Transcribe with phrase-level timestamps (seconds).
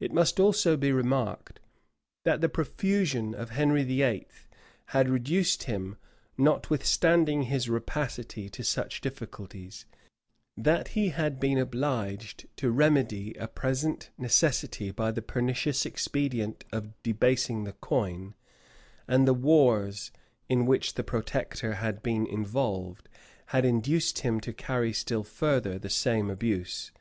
[0.00, 1.60] It must also be remarked,
[2.24, 4.28] that the profusion of Henry VIII.
[4.88, 5.96] had reduced him,
[6.36, 9.86] notwithstanding his rapacity, to such difficulties,
[10.58, 16.92] that he had been obliged to remedy a present necessity by the pernicious expedient of
[17.02, 18.34] debasing the coin;
[19.08, 20.10] and the wars
[20.50, 23.08] in which the protector had been involved,
[23.46, 26.92] had induced him to carry still further the same abuse.